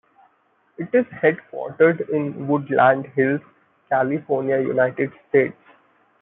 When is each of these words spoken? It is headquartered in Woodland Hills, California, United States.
It 0.79 0.89
is 0.95 1.05
headquartered 1.21 2.09
in 2.09 2.47
Woodland 2.47 3.05
Hills, 3.15 3.41
California, 3.87 4.57
United 4.59 5.11
States. 5.29 5.55